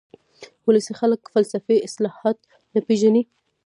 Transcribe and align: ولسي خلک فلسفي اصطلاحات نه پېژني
ولسي 0.67 0.93
خلک 1.01 1.21
فلسفي 1.33 1.75
اصطلاحات 1.87 2.37
نه 2.75 2.79
پېژني 2.87 3.23